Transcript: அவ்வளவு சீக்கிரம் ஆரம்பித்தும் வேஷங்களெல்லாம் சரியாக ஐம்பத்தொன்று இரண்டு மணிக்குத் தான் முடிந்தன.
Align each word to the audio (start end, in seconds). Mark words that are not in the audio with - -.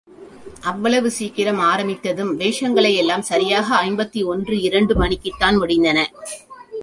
அவ்வளவு 0.61 1.11
சீக்கிரம் 1.11 1.59
ஆரம்பித்தும் 1.59 2.31
வேஷங்களெல்லாம் 2.37 3.19
சரியாக 3.19 3.75
ஐம்பத்தொன்று 3.75 4.61
இரண்டு 4.61 4.95
மணிக்குத் 4.95 5.39
தான் 5.39 5.61
முடிந்தன. 5.61 6.05